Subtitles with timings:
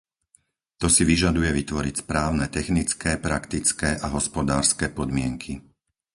[0.81, 5.51] To si vyžaduje vytvoriť správne technické, praktické a hospodárske podmienky.